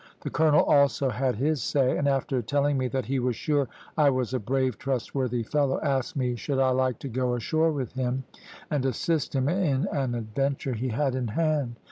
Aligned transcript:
The 0.21 0.31
colonel 0.31 0.63
also 0.63 1.09
had 1.11 1.35
his 1.35 1.61
say, 1.61 1.95
and 1.95 2.07
after 2.07 2.41
telling 2.41 2.75
me 2.75 2.87
that 2.87 3.05
he 3.05 3.19
was 3.19 3.35
sure 3.35 3.67
I 3.95 4.09
was 4.09 4.33
a 4.33 4.39
brave, 4.39 4.79
trustworthy 4.79 5.43
fellow, 5.43 5.79
asked 5.83 6.15
me 6.15 6.35
should 6.35 6.57
I 6.57 6.71
like 6.71 6.97
to 7.01 7.07
go 7.07 7.35
ashore 7.35 7.71
with 7.71 7.93
him, 7.93 8.23
and 8.71 8.83
assist 8.83 9.35
him 9.35 9.47
in 9.47 9.87
an 9.93 10.15
adventure 10.15 10.73
he 10.73 10.87
had 10.87 11.13
in 11.13 11.27
hand. 11.27 11.75